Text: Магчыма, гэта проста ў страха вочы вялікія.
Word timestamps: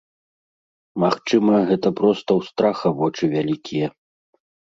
Магчыма, 1.03 1.55
гэта 1.71 1.87
проста 2.01 2.29
ў 2.39 2.53
страха 2.53 2.87
вочы 3.01 3.23
вялікія. 3.37 3.87